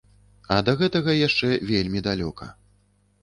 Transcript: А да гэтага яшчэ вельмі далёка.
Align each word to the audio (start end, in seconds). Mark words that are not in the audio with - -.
А 0.55 0.55
да 0.69 0.73
гэтага 0.79 1.13
яшчэ 1.27 1.49
вельмі 1.71 2.03
далёка. 2.09 2.47